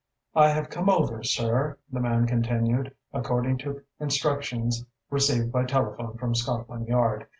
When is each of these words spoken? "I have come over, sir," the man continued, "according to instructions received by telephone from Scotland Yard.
"I 0.33 0.47
have 0.49 0.71
come 0.71 0.89
over, 0.89 1.21
sir," 1.21 1.77
the 1.91 1.99
man 1.99 2.25
continued, 2.25 2.95
"according 3.13 3.59
to 3.59 3.83
instructions 3.99 4.83
received 5.11 5.51
by 5.51 5.65
telephone 5.65 6.17
from 6.17 6.33
Scotland 6.33 6.87
Yard. 6.87 7.27